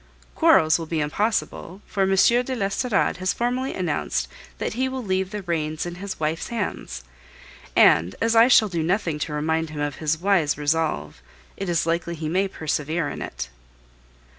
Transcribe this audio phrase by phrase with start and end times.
[0.33, 2.15] Quarrels will be impossible, for M.
[2.15, 4.27] de l'Estorade has formally announced
[4.57, 7.03] that he will leave the reins in his wife's hands;
[7.75, 11.21] and as I shall do nothing to remind him of this wise resolve,
[11.55, 13.49] it is likely he may persevere in it.